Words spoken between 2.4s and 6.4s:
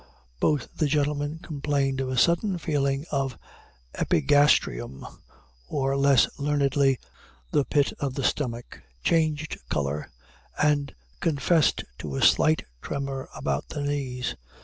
feeling at the epigastrium, or, less